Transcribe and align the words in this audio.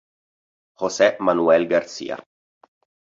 José 0.79 1.15
Manuel 1.19 1.67
García 1.69 2.17